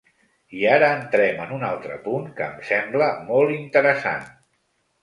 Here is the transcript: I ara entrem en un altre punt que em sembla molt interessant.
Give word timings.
I 0.59 0.63
ara 0.75 0.87
entrem 0.99 1.43
en 1.45 1.53
un 1.59 1.67
altre 1.69 1.99
punt 2.09 2.27
que 2.41 2.49
em 2.49 2.59
sembla 2.73 3.13
molt 3.31 3.57
interessant. 3.61 4.27